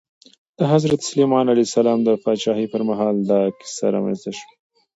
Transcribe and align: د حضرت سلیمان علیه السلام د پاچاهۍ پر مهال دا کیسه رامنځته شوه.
د 0.57 0.59
حضرت 0.73 0.99
سلیمان 1.09 1.45
علیه 1.51 1.67
السلام 1.69 1.99
د 2.03 2.09
پاچاهۍ 2.23 2.65
پر 2.73 2.81
مهال 2.89 3.15
دا 3.31 3.41
کیسه 3.59 3.85
رامنځته 3.95 4.31
شوه. 4.37 4.51